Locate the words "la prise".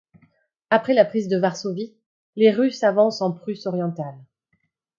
0.95-1.27